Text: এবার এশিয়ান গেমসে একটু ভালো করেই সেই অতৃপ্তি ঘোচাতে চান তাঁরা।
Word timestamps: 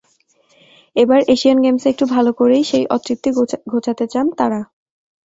এবার 0.95 1.19
এশিয়ান 1.33 1.57
গেমসে 1.63 1.87
একটু 1.89 2.05
ভালো 2.15 2.31
করেই 2.39 2.63
সেই 2.63 2.85
অতৃপ্তি 2.95 3.29
ঘোচাতে 3.71 4.05
চান 4.13 4.25
তাঁরা। 4.37 4.61